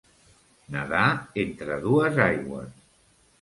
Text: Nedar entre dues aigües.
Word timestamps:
Nedar 0.75 1.09
entre 1.43 1.77
dues 1.85 2.19
aigües. 2.27 2.75